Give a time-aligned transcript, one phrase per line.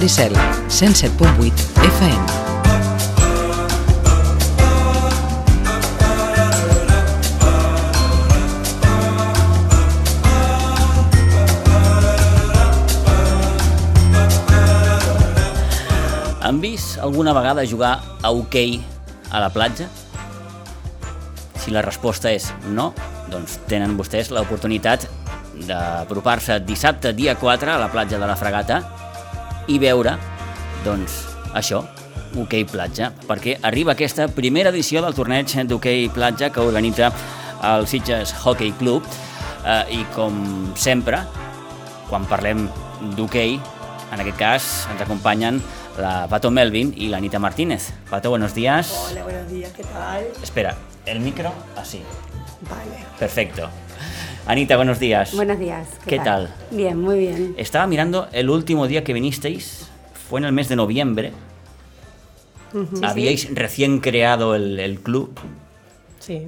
[0.00, 0.32] Maricel,
[0.70, 1.52] 107.8
[1.84, 2.24] FM.
[16.40, 18.80] Han vist alguna vegada jugar a hoquei
[19.30, 19.84] a la platja?
[21.60, 22.94] Si la resposta és no,
[23.28, 25.04] doncs tenen vostès l'oportunitat
[25.68, 28.80] d'apropar-se dissabte, dia 4, a la platja de la Fregata
[29.70, 30.16] i veure,
[30.84, 31.20] doncs,
[31.54, 31.84] això,
[32.38, 37.10] hoquei platja, perquè arriba aquesta primera edició del torneig d'hoquei platja que organitza
[37.70, 39.06] el Sitges Hockey Club
[39.64, 41.22] eh, i com sempre,
[42.08, 42.66] quan parlem
[43.16, 43.60] d'hoquei,
[44.10, 45.60] en aquest cas ens acompanyen
[46.00, 47.92] la Pato Melvin y la Anita Martínez.
[48.08, 49.10] Pato, buenos días.
[49.10, 50.26] Hola, buenos días, ¿qué tal?
[50.42, 50.74] Espera,
[51.06, 52.02] el micro así.
[52.68, 53.04] Vale.
[53.18, 53.68] Perfecto.
[54.46, 55.34] Anita, buenos días.
[55.34, 55.88] Buenos días.
[56.06, 56.52] ¿Qué, tal?
[56.70, 57.54] Bien, muy bien.
[57.56, 59.88] Estaba mirando el último día que vinisteis,
[60.28, 61.32] fue en el mes de noviembre.
[63.02, 65.38] Habíais recién creado el, el club.
[66.18, 66.46] Sí.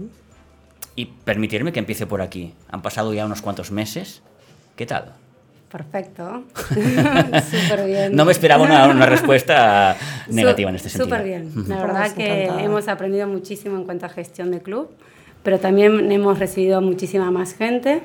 [0.94, 2.54] Y permitirme que empiece por aquí.
[2.70, 4.22] Han pasado ya unos cuantos meses.
[4.76, 5.14] ¿Qué tal?
[5.70, 6.44] Perfecto.
[6.68, 8.14] Súper bien.
[8.14, 9.96] No me esperaba una, una respuesta
[10.28, 11.06] negativa en este sentido.
[11.06, 11.50] Súper bien.
[11.66, 14.90] La verdad que hemos aprendido muchísimo en cuanto a gestión de club,
[15.42, 18.02] pero también hemos recibido muchísima más gente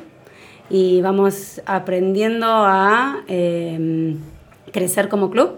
[0.69, 4.15] y vamos aprendiendo a eh,
[4.71, 5.57] crecer como club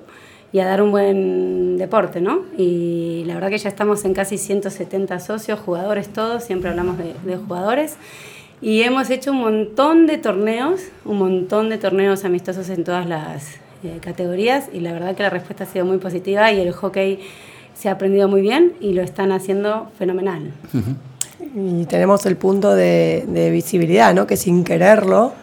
[0.52, 2.44] y a dar un buen deporte, ¿no?
[2.58, 7.14] Y la verdad que ya estamos en casi 170 socios, jugadores todos, siempre hablamos de,
[7.24, 7.98] de jugadores.
[8.62, 13.60] Y hemos hecho un montón de torneos, un montón de torneos amistosos en todas las
[13.82, 17.20] eh, categorías y la verdad que la respuesta ha sido muy positiva y el hockey
[17.74, 20.52] se ha aprendido muy bien y lo están haciendo fenomenal.
[21.55, 24.27] Y tenemos el punto de, de, visibilidad, ¿no?
[24.27, 25.33] Que sin quererlo,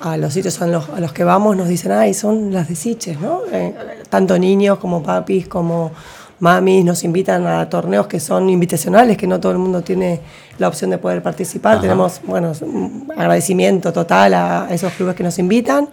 [0.00, 2.74] a los sitios a los, a los que vamos nos dicen, ay, son las de
[2.74, 3.40] Siches, ¿no?
[3.50, 3.74] Eh,
[4.08, 5.92] tanto niños como papis, como
[6.40, 10.20] mamis, nos invitan a torneos que son invitacionales, que no todo el mundo tiene
[10.58, 11.74] la opción de poder participar.
[11.74, 11.82] Ajá.
[11.82, 15.88] Tenemos, bueno, un agradecimiento total a esos clubes que nos invitan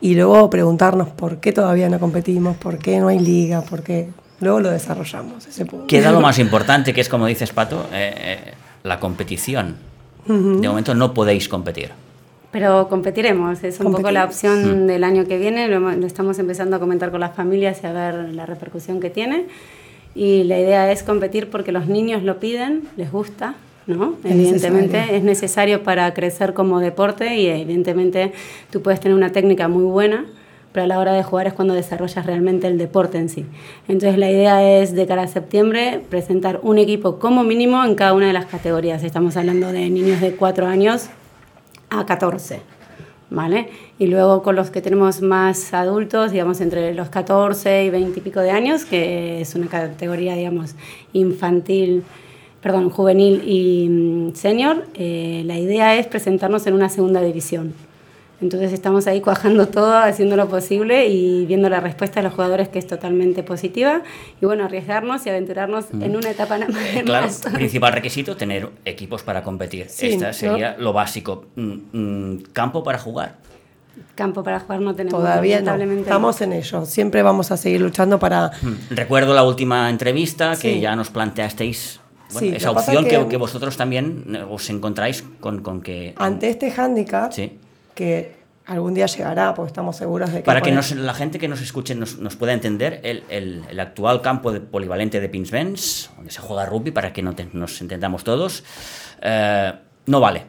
[0.00, 4.08] y luego preguntarnos por qué todavía no competimos, por qué no hay liga, por qué...
[4.40, 5.86] Luego lo desarrollamos, ese punto.
[5.86, 9.76] Queda lo más importante, que es, como dices, Pato, eh, eh, la competición.
[10.26, 10.60] Uh -huh.
[10.60, 11.90] De momento no podéis competir.
[12.50, 14.86] Pero competiremos, es un poco la opción mm.
[14.88, 17.92] del año que viene, lo, lo, estamos empezando a comentar con las familias y a
[17.92, 19.46] ver la repercusión que tiene.
[20.16, 23.54] Y la idea es competir porque los niños lo piden, les gusta,
[23.86, 24.14] ¿no?
[24.24, 25.16] Es evidentemente necesario.
[25.16, 28.32] es necesario para crecer como deporte y evidentemente
[28.70, 30.26] tú puedes tener una técnica muy buena,
[30.72, 33.46] pero a la hora de jugar es cuando desarrollas realmente el deporte en sí.
[33.88, 38.12] Entonces la idea es de cara a septiembre presentar un equipo como mínimo en cada
[38.12, 39.02] una de las categorías.
[39.02, 41.08] Estamos hablando de niños de 4 años
[41.90, 42.60] a 14.
[43.32, 43.68] ¿Vale?
[44.00, 48.22] Y luego con los que tenemos más adultos, digamos entre los 14 y 20 y
[48.22, 50.74] pico de años, que es una categoría, digamos,
[51.12, 52.02] infantil,
[52.60, 57.72] perdón, juvenil y mm, senior, eh, la idea es presentarnos en una segunda división.
[58.40, 62.68] Entonces estamos ahí cuajando todo, haciendo lo posible y viendo la respuesta de los jugadores
[62.68, 64.02] que es totalmente positiva.
[64.40, 66.02] Y bueno, arriesgarnos y aventurarnos mm.
[66.02, 66.84] en una etapa nada más.
[66.94, 69.86] Eh, claro, principal requisito, tener equipos para competir.
[69.88, 70.84] Sí, Esta sería ¿no?
[70.84, 71.46] lo básico.
[71.56, 73.36] Mm, ¿Campo para jugar?
[74.14, 75.20] Campo para jugar no tenemos.
[75.20, 75.74] Todavía no.
[75.74, 76.86] Estamos en ello.
[76.86, 78.52] Siempre vamos a seguir luchando para...
[78.62, 78.94] Mm.
[78.94, 80.80] Recuerdo la última entrevista que sí.
[80.80, 82.00] ya nos planteasteis
[82.32, 86.14] bueno, sí, esa opción que, que, que, vosotros también os encontráis con, con que...
[86.16, 87.58] Ante este hándicap, sí.
[87.94, 88.40] Que
[88.70, 90.44] algún día llegará, porque estamos seguros de que...
[90.44, 93.80] Para que nos, la gente que nos escuche nos, nos pueda entender, el, el, el,
[93.80, 97.80] actual campo de polivalente de Pinsbens, donde se juega rugby, para que no te, nos
[97.80, 98.62] entendamos todos,
[99.22, 99.72] eh,
[100.06, 100.44] no vale.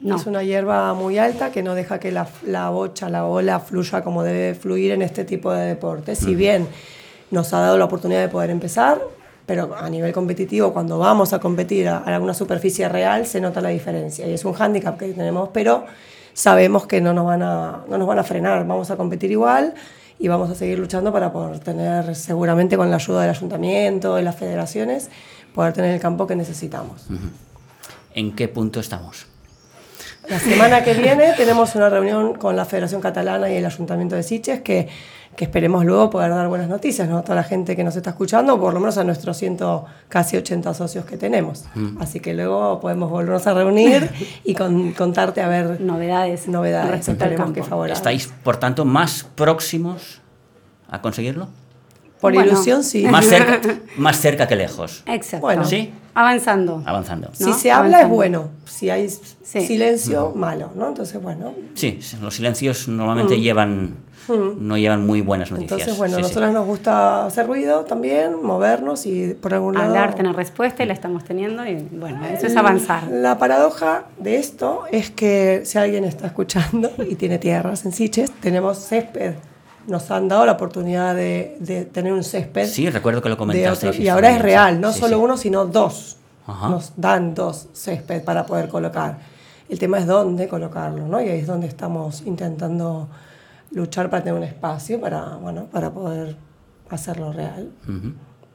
[0.00, 0.14] No.
[0.14, 4.04] Es una hierba muy alta que no deja que la, la, bocha, la ola fluya
[4.04, 6.20] como debe fluir en este tipo de deportes.
[6.20, 6.68] Si bien
[7.32, 9.00] nos ha dado la oportunidad de poder empezar,
[9.46, 13.60] pero a nivel competitivo, cuando vamos a competir a, a alguna superficie real, se nota
[13.60, 14.28] la diferencia.
[14.28, 15.86] Y es un hándicap que tenemos, pero
[16.32, 19.74] sabemos que no nos, van a, no nos van a frenar, vamos a competir igual
[20.18, 24.22] y vamos a seguir luchando para poder tener, seguramente con la ayuda del ayuntamiento, de
[24.22, 25.10] las federaciones,
[25.54, 27.06] poder tener el campo que necesitamos.
[28.14, 29.26] ¿En qué punto estamos?
[30.28, 34.22] La semana que viene tenemos una reunión con la Federación Catalana y el Ayuntamiento de
[34.22, 34.88] Siches que,
[35.38, 37.18] que esperemos luego poder dar buenas noticias ¿no?
[37.18, 40.36] a toda la gente que nos está escuchando, por lo menos a nuestros ciento, casi
[40.36, 41.64] 80 socios que tenemos.
[41.76, 42.02] Mm.
[42.02, 44.10] Así que luego podemos volvernos a reunir
[44.42, 46.48] y con, contarte a ver novedades.
[46.48, 47.60] Novedades, esperemos que
[47.92, 50.20] ¿Estáis, por tanto, más próximos
[50.88, 51.46] a conseguirlo?
[52.20, 52.50] Por Bueno.
[52.50, 53.06] ilusión, sí.
[53.06, 53.60] Más cerca,
[53.96, 55.04] más cerca que lejos.
[55.06, 55.46] Exacto.
[55.46, 55.64] Bueno.
[55.64, 55.92] ¿Sí?
[56.14, 56.82] Avanzando.
[56.84, 57.30] Avanzando.
[57.32, 57.54] Si ¿no?
[57.54, 58.14] se habla es Avanzando.
[58.16, 59.60] bueno, si hay Sí.
[59.64, 60.88] silencio, malo, ¿no?
[60.88, 61.54] Entonces, bueno.
[61.74, 63.94] Sí, los silencios normalmente llevan
[64.36, 65.72] no llevan muy buenas noticias.
[65.80, 66.28] Entonces, bueno, Sí, a sí.
[66.30, 69.86] nosotros nos gusta hacer ruido también, movernos y por algún lado...
[69.88, 73.04] Hablar, tener respuesta y la estamos teniendo y bueno, eso es avanzar.
[73.10, 78.30] La paradoja de esto es que si alguien está escuchando y tiene tierras en Siches,
[78.40, 79.34] tenemos césped.
[79.86, 82.66] Nos han dado la oportunidad de, de tener un césped.
[82.66, 83.88] Sí, recuerdo que lo comentaste.
[83.88, 86.16] otro- y ahora es real, no solo uno uno, sino dos.
[86.46, 86.68] Ajá.
[86.68, 89.18] Nos dan dos césped para poder colocar.
[89.68, 91.20] El tema es dónde colocarlo, ¿no?
[91.20, 93.08] Y ahí es donde estamos intentando
[93.70, 96.36] luchar para tener un espacio para, bueno, para poder
[96.90, 97.70] hacerlo real.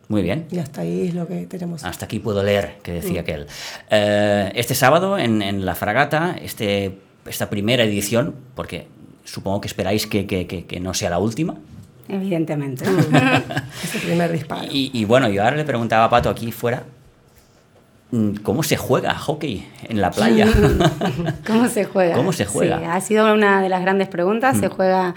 [0.09, 0.47] Muy bien.
[0.51, 1.83] Y hasta ahí es lo que tenemos.
[1.83, 3.23] Hasta aquí puedo leer, que decía Mm.
[3.23, 3.47] aquel.
[3.89, 8.87] Eh, este sábado en, en La Fragata, este, esta primera edición, porque
[9.23, 11.55] supongo que esperáis que, que- que- que no sea la última.
[12.09, 12.83] Evidentemente.
[13.83, 14.65] Ese primer disparo.
[14.69, 16.83] Y, y bueno, yo ahora le preguntaba a Pato aquí fuera,
[18.43, 20.47] ¿cómo se juega hockey en la playa?
[21.47, 22.15] ¿Cómo se juega?
[22.15, 22.79] ¿Cómo se juega?
[22.79, 24.57] Sí, ha sido una de las grandes preguntas.
[24.57, 25.15] Se juega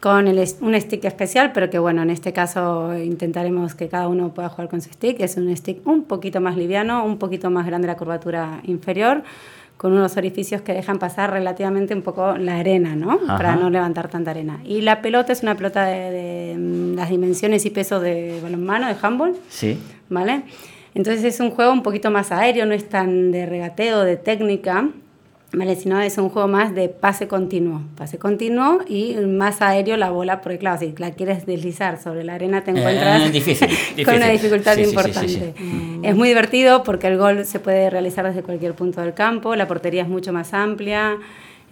[0.00, 4.34] con el, un stick especial, pero que bueno, en este caso intentaremos que cada uno
[4.34, 5.20] pueda jugar con su stick.
[5.20, 9.22] Es un stick un poquito más liviano, un poquito más grande la curvatura inferior,
[9.76, 13.12] con unos orificios que dejan pasar relativamente un poco la arena, ¿no?
[13.12, 13.36] Ajá.
[13.36, 14.60] Para no levantar tanta arena.
[14.64, 18.88] Y la pelota es una pelota de, de, mm, las dimensiones y peso de balonmano,
[18.88, 19.36] de handball.
[19.48, 19.78] sí.
[20.08, 20.42] ¿vale?
[20.94, 24.88] Entonces es un juego un poquito más aéreo, no es tan de regateo, de técnica,
[25.52, 25.74] ¿vale?
[25.76, 30.40] Sino es un juego más de pase continuo, pase continuo y más aéreo la bola,
[30.40, 33.68] porque claro, si la quieres deslizar sobre la arena te Eh, encuentras difícil,
[34.04, 34.32] con una difícil.
[34.50, 35.28] dificultad Sí, importante.
[35.28, 36.00] sí, sí.
[36.04, 39.66] Es muy divertido porque el gol se puede realizar desde cualquier punto del campo, la
[39.66, 41.16] portería es mucho más amplia.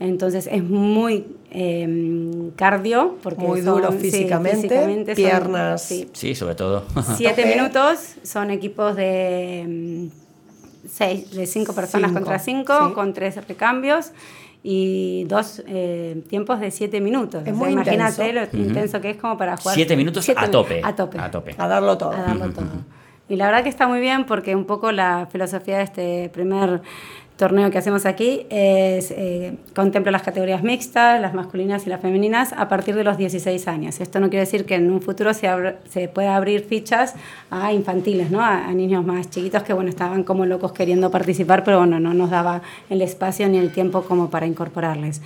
[0.00, 5.82] Entonces es muy eh, cardio, porque Muy son- duro sí, físicamente, son- piernas.
[5.84, 6.84] sí, Sí, sobre todo.
[7.16, 12.94] Siete minutos son equipos de mm, seis, de cinco personas Cinco, contra cinco, sí.
[12.94, 14.12] con tres recambios
[14.64, 17.42] y dos eh, tiempos de siete minutos.
[17.46, 18.56] Es O sea, muy imagínate intenso.
[18.56, 19.74] lo intenso que es como para jugar.
[19.74, 20.80] Siete minutos siete a tope.
[20.82, 21.18] A tope.
[21.18, 21.54] A tope.
[21.58, 22.12] A darlo todo.
[22.12, 22.66] A darlo todo.
[23.28, 26.82] Y la verdad que está muy bien porque un poco la filosofía de este primer
[27.36, 32.52] torneo que hacemos aquí es eh, contempla las categorías mixtas, las masculinas y las femeninas
[32.52, 34.00] a partir de los 16 años.
[34.00, 37.14] Esto no quiere decir que en un futuro se, abra- se pueda abrir fichas
[37.50, 38.40] a infantiles, ¿no?
[38.40, 42.14] A, a niños más chiquitos que bueno estaban como locos queriendo participar, pero bueno, no
[42.14, 45.20] nos daba el espacio ni el tiempo como para incorporarles.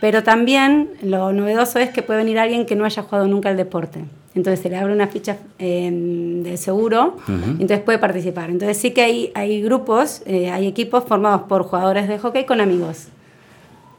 [0.00, 3.56] Pero también lo novedoso es que puede venir alguien que no haya jugado nunca el
[3.56, 4.04] deporte.
[4.34, 8.50] Entonces se le abre una ficha eh, de seguro, y entonces puede participar.
[8.50, 12.60] Entonces sí que hay, hay grupos, eh, hay equipos formados por jugadores de hockey con
[12.60, 13.08] amigos,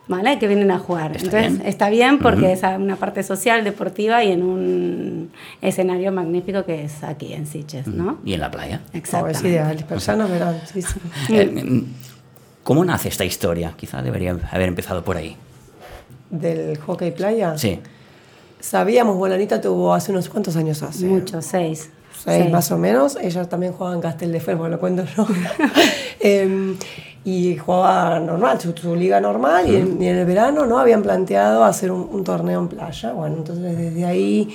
[0.07, 0.39] ¿vale?
[0.39, 1.17] Que vienen a jugar.
[1.17, 1.67] Está entonces bien.
[1.67, 5.31] está bien porque es una parte social, deportiva y en un
[5.61, 8.19] escenario magnífico que es aquí en Sitges, ¿no?
[8.23, 8.79] Y en la playa.
[8.85, 9.49] Oh, es Exactamente.
[9.49, 9.75] ideal.
[9.75, 10.61] Las personas verán.
[10.71, 10.99] Sí, sí.
[11.35, 11.83] Eh, mm,
[12.63, 13.73] ¿Cómo nace esta historia?
[13.75, 15.35] Quizá debería haber empezado por ahí.
[16.29, 17.57] Del hockey playa.
[17.57, 17.79] Sí.
[18.59, 21.05] Sabíamos, Bolanita tuvo hace unos cuantos años hace.
[21.05, 21.89] Muchos, seis.
[22.11, 22.51] seis Seis.
[22.51, 23.17] más o menos.
[23.21, 25.25] Ella también jugaba en Castel de Fermo, lo cuento yo.
[26.19, 26.75] Em,
[27.23, 29.69] y jugaba normal, su, su liga normal.
[29.69, 33.13] Y, en, y en el verano no habían planteado hacer un, un torneo en playa.
[33.13, 34.49] Bueno, entonces desde ahí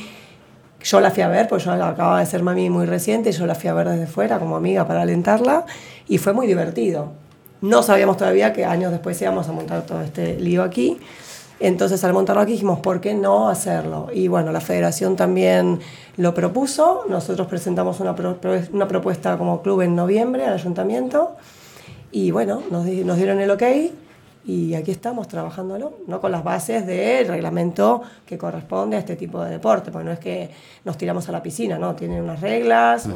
[0.83, 3.33] yo la fui a ver, pues yo acababa de ser mami muy reciente.
[3.33, 5.65] Yo la fui a ver desde fuera como amiga para alentarla.
[6.07, 7.13] Y fue muy divertido.
[7.63, 10.99] No sabíamos todavía que años después íbamos a montar todo este lío aquí.
[11.61, 14.09] Entonces al montarlo aquí dijimos, ¿por qué no hacerlo?
[14.13, 15.81] Y bueno, la federación también
[16.17, 21.37] lo propuso, nosotros presentamos una, pro- pro- una propuesta como club en noviembre al ayuntamiento.
[22.13, 23.63] Y bueno, nos, nos dieron el ok
[24.47, 26.21] y aquí estamos trabajándolo, ¿no?
[26.21, 30.19] con las bases del reglamento que corresponde a este tipo de deporte, porque no es
[30.19, 30.51] que
[30.85, 31.95] nos tiramos a la piscina, ¿no?
[31.95, 33.13] tienen unas reglas, mm,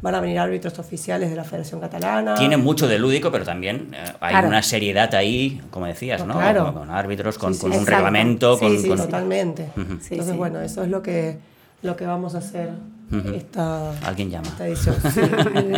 [0.00, 2.34] van a venir árbitros oficiales de la Federación Catalana.
[2.34, 4.48] Tiene mucho de lúdico, pero también eh, hay Claro.
[4.48, 6.34] una seriedad ahí, como decías, ¿no?
[6.34, 6.64] Claro.
[6.64, 9.66] Con, con árbitros, con, Sí, sí, con un reglamento, Sí, con, sí, con- Totalmente.
[9.74, 9.80] Sí,
[10.12, 10.36] Entonces, sí.
[10.38, 11.36] bueno, eso es lo que,
[11.82, 12.70] lo que vamos a hacer
[14.04, 14.48] Alguien llama.
[14.60, 14.96] edición.
[15.12, 15.20] Sí.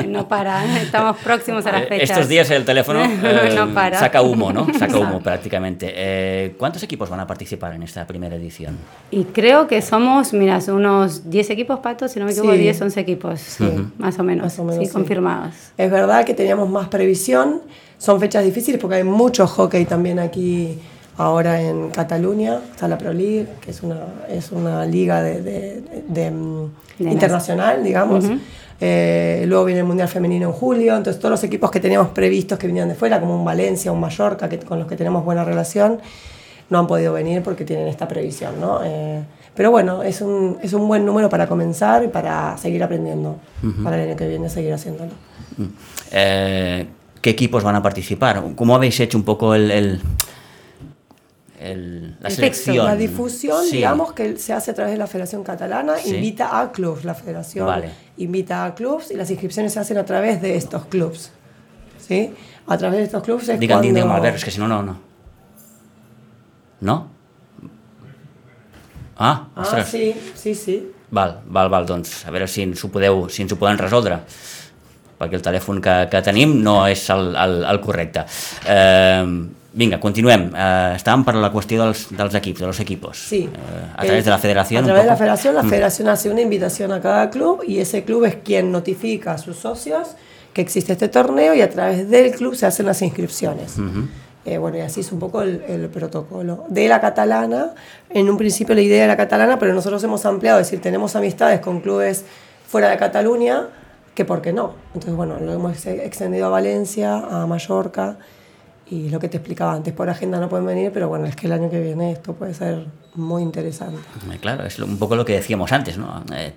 [0.09, 2.11] no para, estamos próximos a las Eh, fechas.
[2.11, 3.99] Estos días el teléfono eh, No para.
[3.99, 4.67] saca humo, ¿no?
[4.79, 5.93] Saca humo prácticamente.
[5.95, 8.77] Eh, ¿Cuántos equipos van a participar en esta primera edición?
[9.11, 12.59] Y creo que somos, mira, unos 10 equipos, Pato, si no me equivoco, Sí.
[12.59, 13.57] 10, 11 equipos,
[13.99, 14.93] más o menos, Más o menos, sí, sí.
[14.93, 15.55] confirmados.
[15.79, 17.63] Es verdad que teníamos más previsión.
[17.99, 20.79] Son fechas difíciles porque hay mucho hockey también aquí
[21.19, 22.59] ahora en Cataluña.
[22.71, 27.83] Está la Pro League, que es una, es una liga de, de- de, mm, internacional,
[27.85, 28.25] digamos.
[28.81, 30.97] Eh, luego viene el Mundial Femenino en julio.
[30.97, 34.01] Entonces todos los equipos que teníamos previstos que venían de fuera, como un Valencia, un
[34.01, 36.01] Mallorca, que, con los que tenemos buena relación,
[36.71, 38.81] no han podido venir porque tienen esta previsión, ¿no?
[38.83, 39.23] Eh,
[39.55, 43.37] Pero bueno, es un, es un buen número para comenzar y para seguir aprendiendo,
[43.85, 45.11] para el año que viene seguir haciéndolo.
[46.11, 46.87] Eh,
[47.21, 48.43] ¿Qué equipos van a participar?
[48.57, 50.01] ¿Cómo habéis hecho un poco el, el,
[51.63, 52.77] el la El selección?
[52.77, 53.77] texto, La difusión, Sí.
[53.77, 56.15] digamos, que se hace a través de la Federación Catalana, Sí.
[56.17, 57.91] invita a clubs, la Federación Vale.
[58.17, 61.31] invita a clubs y las inscripciones se hacen a través de estos clubs.
[62.07, 62.35] ¿Sí?
[62.67, 63.95] A través de estos clubs es Digan, cuando...
[64.01, 64.99] digan Albert, es que si no, no, no.
[66.81, 67.09] ¿No?
[69.17, 69.89] Ah, Ah, ostres.
[69.89, 70.93] sí, sí, sí.
[71.11, 74.19] Val, val, val, doncs a veure si ens ho, podeu, si ens ho poden resoldre
[75.21, 78.25] perquè el telèfon que, que tenim no és el, el, el correcte.
[78.67, 79.27] Eh,
[79.75, 80.51] vinga, continuem.
[80.55, 83.19] Eh, estàvem per la qüestió dels, dels equips, de los equipos.
[83.29, 83.49] Sí.
[83.53, 84.85] Eh, a través de la federación.
[84.85, 85.71] A través de la federación, la Mm.
[85.71, 89.57] federación hace una invitación a cada club y ese club es quien notifica a sus
[89.57, 90.09] socios
[90.53, 93.77] que existe este torneo y a través del club se hacen las inscripciones.
[94.45, 96.65] Eh, bueno, y así es un poco el, el protocolo.
[96.69, 97.71] De la catalana,
[98.11, 101.61] en un principio la idea era catalana, pero nosotros hemos ampliado, es decir, tenemos amistades
[101.61, 102.25] con clubes
[102.69, 103.69] fuera de Cataluña,
[104.15, 104.75] que por qué no.
[104.89, 108.17] Entonces, bueno, lo hemos ex- extendido a Valencia, a Mallorca,
[108.93, 111.47] y lo que te explicaba antes, por agenda no pueden venir, pero bueno, es que
[111.47, 113.99] el año que viene esto puede ser muy interesante.
[114.31, 116.23] Eh, Claro, es un poco lo que decíamos antes, ¿no?
[116.35, 116.53] Eh,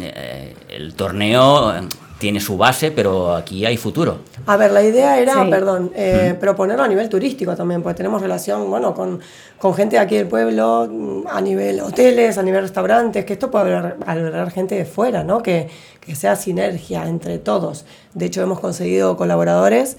[0.00, 1.80] eh, el torneo eh,
[2.18, 4.18] tiene su base, pero aquí hay futuro.
[4.46, 5.50] A ver, la idea era, Sí.
[5.50, 9.20] perdón, eh, proponerlo a nivel turístico también, porque tenemos relación, bueno, con,
[9.58, 13.50] con gente de aquí del pueblo, mm, a nivel hoteles, a nivel restaurantes, que esto
[13.50, 15.42] puede albergar, albergar gente de fuera, ¿no?
[15.42, 15.68] Que,
[16.00, 17.84] que sea sinergia entre todos.
[18.14, 19.96] De hecho, hemos conseguido colaboradores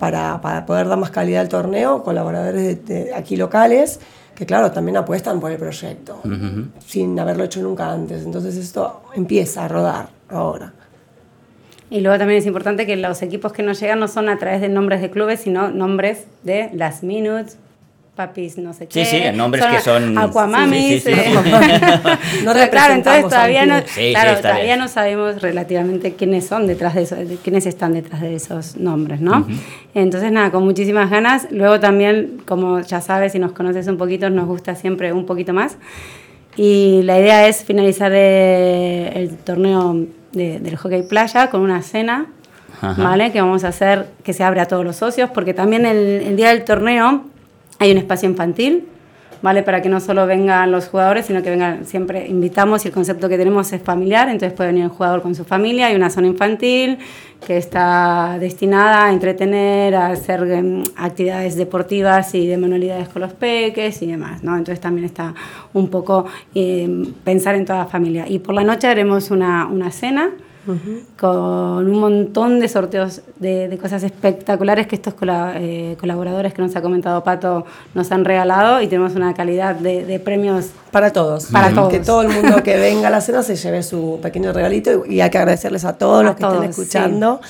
[0.00, 4.00] para, para poder dar más calidad al torneo, colaboradores de, de aquí locales,
[4.34, 6.18] que claro, también apuestan por el proyecto,
[6.86, 8.24] sin haberlo hecho nunca antes.
[8.24, 10.72] Entonces esto empieza a rodar ahora.
[11.90, 14.62] Y luego también es importante que los equipos que nos llegan no son a través
[14.62, 17.58] de nombres de clubes, sino nombres de Las Minutes,
[18.26, 19.04] Papis no sé Sí, qué.
[19.06, 21.02] sí, nombres que son- Aquamamis.
[21.02, 21.20] sí, sí, sí.
[21.20, 21.34] eh.
[22.44, 23.78] No Entonces, claro, entonces todavía no.
[23.78, 27.94] Sí, sí, claro, todavía no sabemos relativamente quiénes son detrás de eso, de quiénes están
[27.94, 29.46] detrás de esos nombres, ¿no?
[29.94, 31.46] Entonces, nada, con muchísimas ganas.
[31.50, 35.52] Luego también, como ya sabes, si nos conoces un poquito, nos gusta siempre un poquito
[35.54, 35.78] más.
[36.56, 39.96] Y la idea es finalizar eh, el torneo
[40.32, 42.26] de- del hockey playa con una cena,
[42.82, 43.02] Ajá.
[43.02, 43.32] ¿vale?
[43.32, 45.96] Que vamos a hacer, que se abre a todos los socios, porque también el,
[46.26, 47.24] el día del torneo
[47.80, 48.86] hay un espacio infantil,
[49.40, 49.62] ¿vale?
[49.62, 53.26] Para que no solo vengan los jugadores, sino que vengan, siempre invitamos y el concepto
[53.26, 56.26] que tenemos es familiar, entonces puede venir el jugador con su familia, hay una zona
[56.26, 56.98] infantil
[57.46, 63.32] que está destinada a entretener, a hacer em, actividades deportivas y de manualidades con los
[63.32, 64.58] peques y demás, ¿no?
[64.58, 65.34] Entonces también está
[65.72, 68.26] un poco em, pensar en toda la familia.
[68.28, 70.32] Y por la noche haremos una, una cena
[71.18, 76.62] con un montón de sorteos de, de cosas espectaculares que estos cola- eh, colaboradores que
[76.62, 77.64] nos ha comentado Pato
[77.94, 81.46] nos han regalado y tenemos una calidad de, de premios Para todos.
[81.46, 81.88] Para todos.
[81.90, 85.14] Que todo el mundo que venga a la cena se lleve su pequeño regalito y,
[85.16, 87.40] y hay que agradecerles a todos A los que todos, estén escuchando,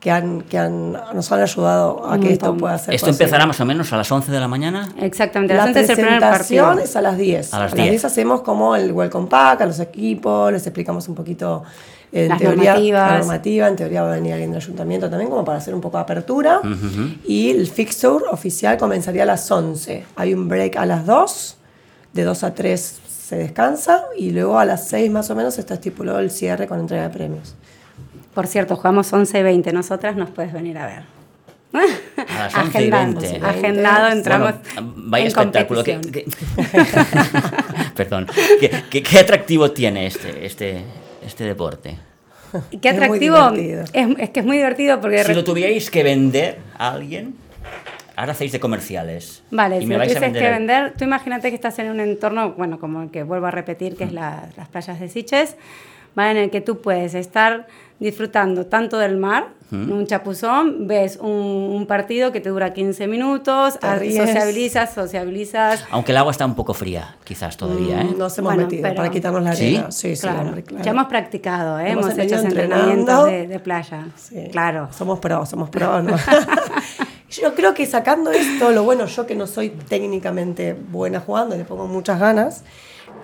[0.00, 3.24] que, han, que han, nos han ayudado a que esto pueda ser Esto posible.
[3.24, 4.88] empezará más o menos a las 11 de la mañana.
[4.98, 5.52] exactamente.
[5.54, 6.30] A La las 11 es presentación
[6.66, 6.84] partido.
[6.84, 7.54] es a las 10.
[7.54, 7.90] A las 10.
[7.90, 11.62] 10 hacemos como el welcome pack a los equipos, les explicamos un poquito
[12.12, 13.10] en Las teoría normativas.
[13.12, 15.80] la normativa, en teoría va a venir alguien del ayuntamiento también como para hacer un
[15.80, 16.60] poco de apertura.
[17.26, 20.06] Y el fixture oficial comenzaría a las 11.
[20.16, 21.56] Hay un break a las 2,
[22.14, 25.74] de 2 a 3 se descansa y luego a las 6 más o menos está
[25.74, 27.54] estipulado el cierre con entrega de premios.
[28.34, 29.72] Por cierto, jugamos 11 y 20.
[29.72, 31.02] Nosotras nos puedes venir a ver.
[31.72, 33.46] A las 11 y Agendado, 20.
[33.46, 35.84] Agendado, entramos Bueno, vaya en espectáculo.
[35.84, 36.24] ¿Qué, competición.
[36.56, 38.26] qué- Perdón.
[38.60, 40.82] ¿Qué, qué, qué atractivo tiene este, este,
[41.24, 41.96] este deporte?
[42.80, 43.50] Qué Es atractivo.
[43.52, 43.84] divertido.
[43.92, 45.22] Es, es que es muy divertido porque...
[45.24, 47.34] Si lo tuvierais que vender a alguien,
[48.16, 49.42] ahora hacéis de comerciales.
[49.52, 51.90] Vale, y si me lo vais a tuvieses que vender, tú imagínate que estás en
[51.90, 55.08] un entorno, bueno, como el que vuelvo a repetir, que es la- las playas de
[55.08, 55.54] Siches,
[56.14, 56.30] ¿vale?
[56.32, 57.66] en el que tú puedes estar
[57.98, 63.74] disfrutando tanto del mar, un chapuzón, ves un, un partido que te dura 15 minutos,
[63.74, 65.84] sociabilizas, sociabilizas.
[65.92, 68.04] Aunque el agua está un poco fría, quizás todavía, ¿eh?
[68.06, 69.76] Mm, Nos hemos Bueno, metido pero- para quitarnos la ¿Sí?
[69.76, 69.92] arena.
[69.92, 70.40] Sí, sí, claro.
[70.40, 70.84] hombre, claro.
[70.84, 71.90] Ya hemos practicado, ¿eh?
[71.90, 74.06] Hemos hemos, hecho entrenamientos de, de playa.
[74.16, 74.48] Sí.
[74.50, 74.88] Claro.
[74.90, 76.16] Somos pros, somos pros, ¿no?
[77.30, 81.64] yo creo que sacando esto, lo bueno, yo que no soy técnicamente buena jugando, le
[81.64, 82.64] pongo muchas ganas,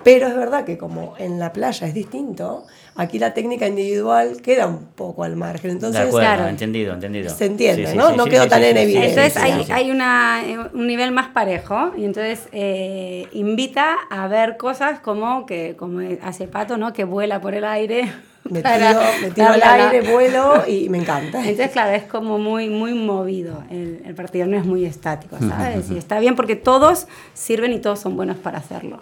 [0.03, 4.67] pero es verdad que como en la playa es distinto, aquí la técnica individual queda
[4.67, 5.71] un poco al margen.
[5.71, 6.47] de Entonces, acuerdo, claro.
[6.47, 7.29] entendido, entendido.
[7.29, 8.11] Se entiende, Sí, sí, ¿no?
[8.11, 9.25] sí, No sí, quedó sí, tan sí, en evidencia.
[9.25, 14.55] Entonces hay, hay una, eh, un nivel más parejo y entonces eh, invita a ver
[14.57, 16.93] cosas como que como hace Pato, ¿no?
[16.93, 18.09] Que vuela por el aire.
[18.49, 21.39] Me tiro, me tiro al la- aire, vuelo y me encanta.
[21.39, 25.89] Entonces, claro, es como muy, muy movido el, el partido, no es muy estático, ¿sabes?
[25.91, 28.99] Y está bien porque todos sirven y todos son buenos para hacerlo.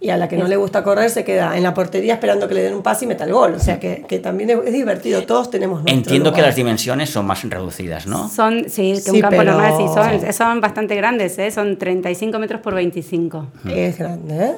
[0.00, 2.54] Y a la que no le gusta correr se queda en la portería esperando que
[2.54, 3.54] le den un pase y meta el gol.
[3.54, 6.46] O sea que, que también es, divertido, todos tenemos nuestro Entiendo que lugar.
[6.50, 8.28] las dimensiones son más reducidas, ¿no?
[8.28, 11.50] Son, sí, que Sí, un campo pero- normal, sí, son, son bastante grandes, ¿eh?
[11.50, 13.46] son 35 metros por 25.
[13.68, 14.52] Es grande, ¿eh?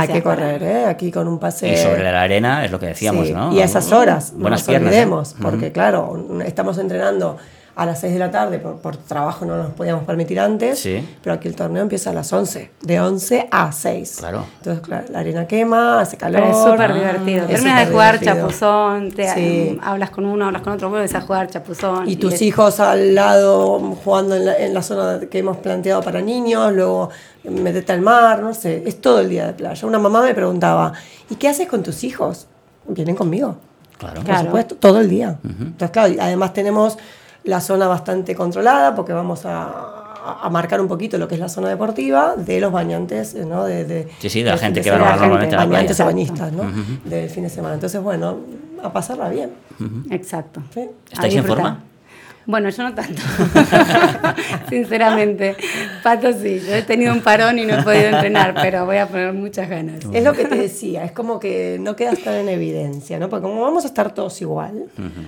[0.00, 0.84] Hay sea, que para- correr, ¿eh?
[0.86, 1.72] Aquí con un pase...
[1.72, 3.52] Y sobre la arena es lo que decíamos, Sí, ¿no?
[3.52, 5.32] Y a esas horas, no Buenas nos piernas.
[5.32, 5.36] ¿eh?
[5.42, 7.36] porque claro, estamos entrenando
[7.78, 11.08] a las 6 de la tarde, por, por trabajo no nos podíamos permitir antes, Sí.
[11.22, 14.16] pero aquí el torneo empieza a las 11, de 11 a 6.
[14.18, 14.44] Claro.
[14.58, 16.40] Entonces, claro, la arena quema, hace calor.
[16.42, 17.44] Pero es súper divertido.
[17.44, 18.48] Es Terminas de jugar divertido.
[18.48, 19.78] chapuzón, te, Sí.
[19.80, 22.08] hablas con uno, hablas con otro, vuelves a jugar chapuzón.
[22.08, 26.02] Y tus es- hijos al lado jugando en la, en la zona que hemos planteado
[26.02, 27.10] para niños, luego
[27.44, 29.86] meterte al mar, no sé, es todo el día de playa.
[29.86, 30.92] Una mamá me preguntaba,
[31.30, 32.48] ¿y qué haces con tus hijos?
[32.88, 33.56] Vienen conmigo.
[33.98, 34.16] Claro.
[34.16, 34.44] Por Claro.
[34.46, 35.38] supuesto, todo el día.
[35.44, 36.96] Entonces, claro, y además tenemos
[37.48, 41.40] la zona bastante controlada porque vamos a, a- a marcar un poquito lo que es
[41.40, 43.64] la zona deportiva de los bañantes, ¿no?
[43.64, 45.16] De, de- Sí, sí, de la gente que va semana.
[45.16, 46.04] normalmente a la Bañantes playa.
[46.04, 46.64] o bañistas, ¿no?
[47.04, 47.74] Del fin de semana.
[47.74, 48.36] Entonces, bueno,
[48.82, 49.50] a pasarla bien.
[50.10, 50.60] Exacto.
[50.74, 50.80] ¿sí?
[50.80, 51.84] A ¿Estáis en forma?
[52.46, 53.20] Bueno, yo no tanto,
[54.68, 55.56] sinceramente.
[56.02, 59.06] Pato sí, yo he tenido un parón y no he podido entrenar, pero voy a
[59.06, 60.00] poner muchas ganas.
[60.12, 63.28] Es lo que te decía, es como que no quedas tan en evidencia, ¿no?
[63.28, 64.84] Porque como vamos a estar todos igual,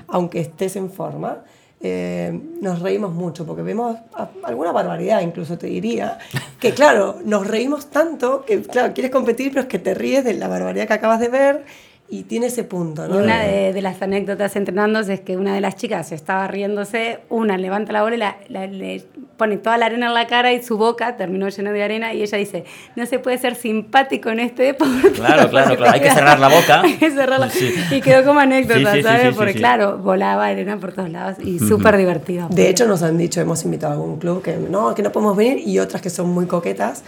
[0.08, 1.38] aunque estés en forma,
[1.82, 3.96] eh, nos reímos mucho porque vemos
[4.42, 6.18] alguna barbaridad, incluso te diría,
[6.58, 10.34] que claro, nos reímos tanto que, claro, quieres competir, pero es que te ríes de
[10.34, 11.64] la barbaridad que acabas de ver
[12.10, 13.18] y tiene ese punto, Y ¿no?
[13.18, 17.56] una de, de las anécdotas entrenando es que una de las chicas estaba riéndose, una
[17.56, 19.04] levanta la bola y la- la- le
[19.36, 22.22] pone toda la arena en la cara y su boca terminó llena de arena y
[22.22, 22.64] ella dice,
[22.96, 25.12] no se puede ser simpático en este deporte.
[25.12, 26.80] Claro, claro, claro, hay que cerrar la boca.
[26.84, 27.48] Hay que cerrarla.
[27.48, 27.72] Sí.
[27.90, 29.22] Y quedó como anécdota, Sí, ¿sabes?
[29.22, 29.58] sí, sí, porque sí.
[29.58, 32.48] claro, volaba arena por todos lados y súper divertido.
[32.50, 35.36] De hecho, nos han dicho, hemos invitado a algún club que no, que no podemos
[35.36, 37.02] venir y otras que son muy coquetas.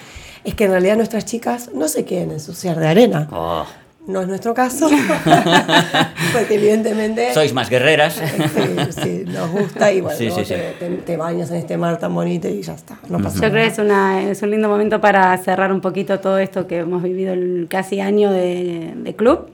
[0.44, 3.28] Es que en realidad nuestras chicas no se quieren ensuciar de arena.
[3.30, 3.64] Oh,
[4.06, 4.90] No es nuestro caso,
[6.32, 8.14] porque evidentemente sois más guerreras.
[8.14, 10.54] sí, sí, nos gusta y bueno, Sí, sí, sí.
[10.54, 13.50] te, te- te bañas en este mar tan bonito y ya está, no pasa Yo
[13.50, 13.66] creo que nada.
[13.72, 17.32] es, una, es un lindo momento para cerrar un poquito todo esto que hemos vivido
[17.32, 19.46] el casi año de, de club,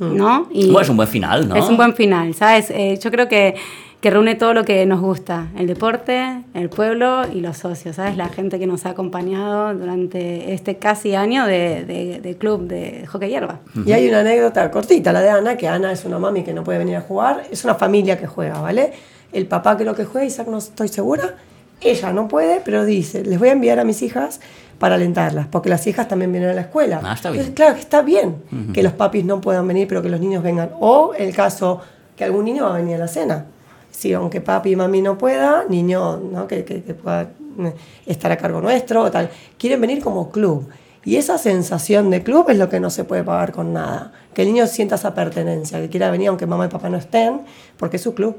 [0.00, 0.48] ¿no?
[0.52, 1.54] Y Bueno, es un buen final, ¿no?
[1.54, 2.70] Es un buen final, ¿sabes?
[2.70, 3.54] Eh, yo creo que,
[4.00, 8.16] que reúne todo lo que nos gusta, el deporte, el pueblo y los socios, ¿sabes?
[8.16, 13.06] La gente que nos ha acompañado durante este casi año de, de- de club de
[13.08, 13.60] hockey hierba.
[13.84, 16.62] Y hay una anécdota cortita, la de Ana, que Ana es una mami que no
[16.62, 18.92] puede venir a jugar, es una familia que juega, ¿vale?
[19.32, 21.34] El papá creo que juega, Isaac no estoy segura,
[21.80, 24.40] ella no puede, pero dice, les voy a enviar a mis hijas
[24.78, 27.00] para alentarlas, porque las hijas también vienen a la escuela.
[27.02, 27.40] Ah, está bien.
[27.46, 28.36] Entonces, claro, que está bien
[28.72, 30.70] que los papis no puedan venir, pero que los niños vengan.
[30.80, 31.80] O el caso
[32.14, 33.46] que algún niño va a venir a la cena.
[33.96, 36.46] Si aunque papi y mami no pueda, niño ¿no?
[36.46, 37.72] que, que- que pueda eh,
[38.04, 40.68] estar a cargo nuestro o tal, quieren venir como club.
[41.02, 44.12] Y esa sensación de club es lo que no se puede pagar con nada.
[44.34, 47.40] Que el niño sienta esa pertenencia, que quiera venir aunque mamá y papá no estén,
[47.78, 48.36] porque es su club.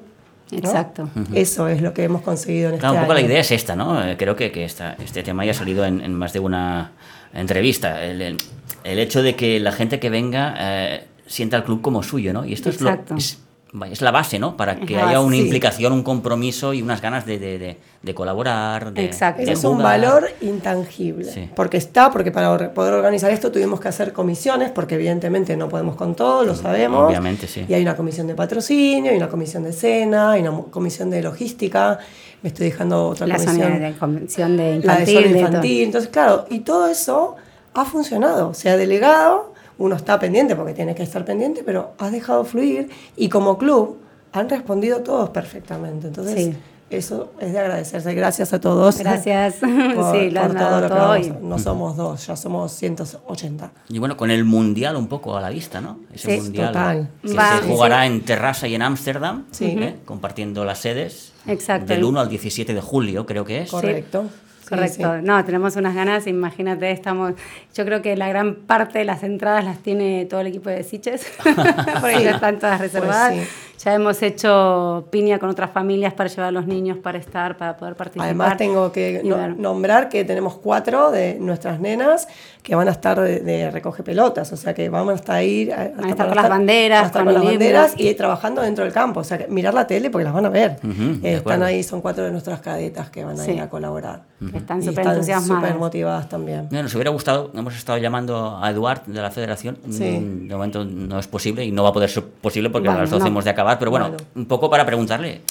[0.51, 0.57] ¿no?
[0.59, 1.09] Exacto.
[1.33, 3.75] Eso es lo que hemos conseguido en Claro, este un poco la idea es esta,
[3.75, 4.07] ¿no?
[4.07, 6.91] Eh, Creo que, que esta- este tema ya ha salido en, en más de una
[7.33, 8.03] entrevista.
[8.05, 8.37] El, el-
[8.83, 12.45] el hecho de que la gente que venga eh, sienta el club como suyo, ¿no?
[12.45, 13.15] Y esto es, lo- Exacto.
[13.15, 13.39] es,
[13.85, 14.57] es la base, ¿no?
[14.57, 15.41] Para que la haya una sí.
[15.41, 19.41] implicación, un compromiso y unas ganas de, de- de- de colaborar, de, Exacto.
[19.41, 21.25] es un valor intangible.
[21.25, 21.49] Sí.
[21.55, 25.95] Porque está, porque para poder organizar esto tuvimos que hacer comisiones, porque evidentemente no podemos
[25.95, 27.09] con todo, lo sabemos.
[27.09, 27.65] Obviamente, sí.
[27.67, 31.21] Y hay una comisión de patrocinio, hay una comisión de cena, hay una comisión de
[31.21, 31.99] logística.
[32.43, 33.81] Me estoy dejando otra La comisión.
[33.81, 34.75] de convención de la de
[35.11, 35.15] infantil.
[35.15, 35.83] zona de infantil.
[35.83, 37.35] Entonces, claro, y todo eso
[37.73, 38.53] ha funcionado.
[38.53, 42.89] Se ha delegado, uno está pendiente porque tiene que estar pendiente, pero has dejado fluir
[43.15, 43.97] y como club
[44.33, 46.07] han respondido todos perfectamente.
[46.07, 46.53] Entonces, Sí.
[46.89, 48.13] eso es de agradecerse.
[48.13, 48.97] Gracias a todos.
[48.99, 49.55] Gracias.
[49.55, 49.69] Por,
[50.13, 53.71] sí, lo por todo lo que todo vamos No somos dos, ya somos 180.
[53.89, 55.99] Y bueno, con el Mundial un poco a la vista, ¿no?
[56.13, 57.09] Ese Sí, Mundial total.
[57.23, 57.57] que Va.
[57.61, 59.65] se jugará en Terrassa y en Ámsterdam, Sí.
[59.79, 59.95] ¿eh?
[60.05, 61.87] compartiendo las sedes Exacto.
[61.87, 63.69] del 1 al 17 de julio, creo que es.
[63.71, 64.25] Correcto.
[64.67, 65.21] Correcto, sí.
[65.23, 67.33] no, tenemos unas ganas, imagínate, estamos,
[67.73, 70.83] yo creo que la gran parte de las entradas las tiene todo el equipo de
[70.83, 71.25] Siches,
[72.01, 73.33] porque ya están todas reservadas.
[73.33, 73.53] Pues sí.
[73.83, 77.77] Ya hemos hecho piña con otras familias para llevar a los niños, para estar, para
[77.77, 78.25] poder participar.
[78.25, 82.27] Además tengo que no- nombrar que tenemos cuatro de nuestras nenas
[82.63, 85.69] que van a estar de, de recoge pelotas, o sea que vamos a estar ahí
[85.71, 88.13] a, Van a estar con las banderas, van a estar con con las banderas y
[88.15, 90.77] trabajando dentro del campo, o sea que mirar la tele porque las van a ver.
[90.83, 93.51] Ujú, Eh, de están ahí, son cuatro de nuestras cadetas que van a Sí.
[93.51, 94.23] ir a colaborar.
[94.51, 95.63] Que están Y súper entusiasmadas.
[95.69, 96.67] súper motivadas también.
[96.69, 100.03] Mira, nos hubiera gustado, hemos estado llamando a Eduard de la federación, Sí.
[100.19, 102.99] Mm, de momento no es posible y no va a poder ser posible porque Bueno,
[102.99, 103.27] a las 12 no.
[103.29, 104.23] hemos de acabar, pero bueno, Bueno.
[104.35, 105.41] un poco para preguntarle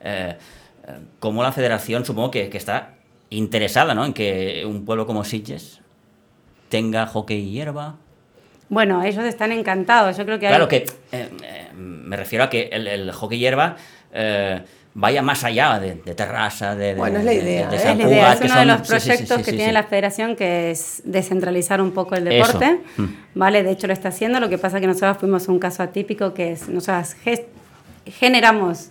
[0.00, 0.36] eh,
[0.86, 2.90] eh, cómo la federación supongo que, que está
[3.30, 4.04] interesada ¿no?
[4.04, 5.80] en que un pueblo como Sitges
[6.68, 7.96] tenga hockey y hierba?
[8.68, 10.16] Bueno, ellos están encantados.
[10.16, 10.68] Yo creo que Claro hay...
[10.70, 10.76] que
[11.12, 13.76] eh, eh, me refiero a que el, el hockey hierba
[14.12, 14.62] eh,
[14.94, 17.78] vaya más allá de, de terraza, de, de- Bueno, es la de- idea, de ¿eh?
[17.80, 19.50] San Es la idea, es uno de son- los sí, sí, sí, proyectos sí, que
[19.50, 19.74] sí, tiene sí.
[19.74, 22.58] la federación que es descentralizar un poco el Eso.
[22.58, 22.80] deporte.
[22.96, 23.04] Mm.
[23.34, 26.32] Vale, de hecho lo está haciendo, lo que pasa que nosotros fuimos un caso atípico
[26.34, 27.44] que es, nosotros ges-
[28.06, 28.90] generamos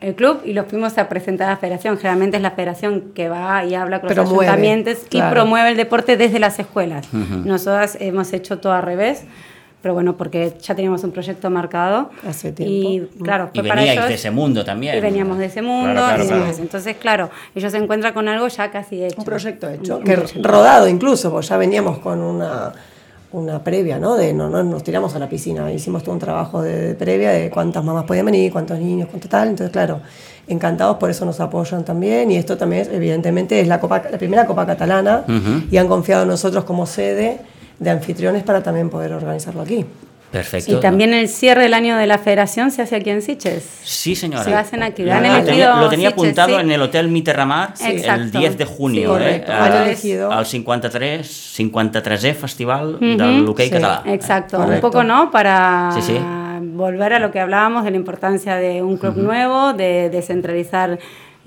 [0.00, 1.96] el club y lo fuimos a presentar a la federación.
[1.96, 5.34] Generalmente es la federación que va y habla con los ayuntamientos y claro.
[5.34, 7.08] promueve el deporte desde las escuelas.
[7.12, 9.24] Nosotras hemos hecho todo al revés.
[9.80, 12.10] Pero bueno, porque ya teníamos un proyecto marcado.
[12.28, 13.24] Hace Y tiempo.
[13.24, 14.08] claro, Y fue para veníais ellos.
[14.08, 14.96] de ese mundo también.
[14.98, 16.58] Y veníamos de ese mundo Claro, claro, claro.
[16.58, 19.18] Entonces, claro, ellos se encuentran con algo ya casi hecho.
[19.18, 20.48] Un proyecto hecho, Un que proyecto.
[20.48, 22.72] rodado incluso, porque ya veníamos con una,
[23.32, 24.16] una previa, ¿no?
[24.16, 27.30] De no, no nos tiramos a la piscina, hicimos todo un trabajo de, de previa
[27.30, 29.48] de cuántas mamás podían venir, cuántos niños, cuánto tal.
[29.48, 30.00] Entonces, claro,
[30.48, 32.30] encantados por eso nos apoyan también.
[32.30, 35.24] Y esto también, es, evidentemente, es la, copa, la primera Copa Catalana
[35.70, 37.40] y han confiado en nosotros como sede
[37.78, 39.84] de anfitriones para también poder organizarlo aquí.
[40.30, 40.72] Perfecto.
[40.76, 43.66] Y también el cierre del año de la federación se hace aquí en Siches.
[43.82, 44.44] Sí, señora.
[44.44, 45.02] Se hacen aquí.
[45.02, 45.12] Lo,
[45.42, 46.60] tenía, lo tenía Sitges, apuntado sí.
[46.60, 48.38] en el Hotel Mitterramar el Exacto.
[48.38, 49.16] 10 de junio.
[49.18, 49.24] Sí.
[49.24, 49.44] Eh?
[49.48, 50.30] Han Al- elegido.
[50.30, 53.72] Al 53, 53è Festival del l'hoquei Sí.
[53.72, 54.02] català.
[54.06, 55.30] Exacto, un poco, ¿no?
[55.30, 55.90] Para
[56.60, 60.98] volver a lo que hablábamos de la importancia de un club nuevo, de descentralizar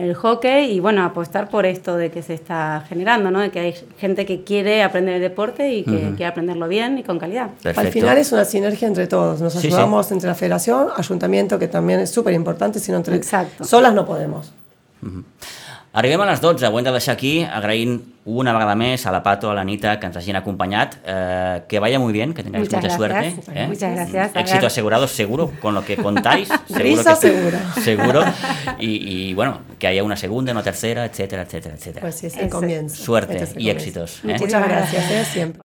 [0.03, 3.39] el hockey y bueno, apostar por esto de que se está generando, ¿no?
[3.39, 7.03] De que hay gente que quiere aprender el deporte y que quiere aprenderlo bien y
[7.03, 7.49] con calidad.
[7.61, 7.79] Perfecto.
[7.81, 9.41] Al final es una sinergia entre todos.
[9.41, 13.63] Nos Sí, ayudamos entre la federación, ayuntamiento, que también es súper importante, sino entre Exacto.
[13.63, 14.51] solas no podemos.
[15.93, 19.19] Arribem a les 12, ho hem de deixar aquí, agraint una vegada més a la
[19.25, 20.93] Pato, a l'Anita, que ens hagin acompanyat.
[21.03, 23.33] Eh, que vaya muy bien, que tengáis Muchas mucha gracias.
[23.43, 23.59] suerte.
[23.59, 23.67] ¿eh?
[23.67, 24.31] Muchas gracias.
[24.35, 26.47] Éxito asegurado, seguro, con lo que contáis.
[26.67, 27.59] seguro Risa que, segura.
[27.83, 28.23] Seguro.
[28.79, 32.01] Y, y, bueno, que haya una segunda, una tercera, etcétera, etcétera, etcétera.
[32.01, 32.95] Pues sí, es el comienzo.
[33.03, 33.81] Suerte Este es el y comienzo.
[33.81, 34.19] éxitos.
[34.23, 34.37] ¿eh?
[34.39, 35.11] Muchas gracias.
[35.11, 35.25] ¿eh?
[35.25, 35.59] siempre.